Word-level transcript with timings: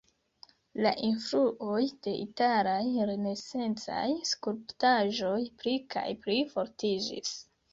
La 0.85 0.93
influoj 1.07 1.81
de 2.07 2.13
italaj 2.21 2.81
renesancaj 3.11 4.07
skulptaĵoj 4.31 5.37
pli 5.61 5.77
kaj 5.97 6.07
pli 6.25 6.41
fortiĝis. 6.57 7.39